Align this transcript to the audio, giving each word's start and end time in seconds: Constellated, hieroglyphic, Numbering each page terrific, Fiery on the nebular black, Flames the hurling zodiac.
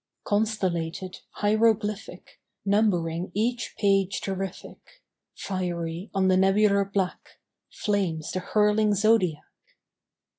Constellated, 0.23 1.19
hieroglyphic, 1.33 2.39
Numbering 2.65 3.29
each 3.35 3.75
page 3.77 4.19
terrific, 4.19 4.79
Fiery 5.35 6.09
on 6.11 6.27
the 6.27 6.37
nebular 6.37 6.83
black, 6.83 7.39
Flames 7.69 8.31
the 8.31 8.39
hurling 8.39 8.95
zodiac. 8.95 9.45